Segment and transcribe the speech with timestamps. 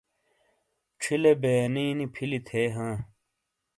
[1.01, 2.95] چھیلے بیانی نی پھِیلی تھے ہاں۔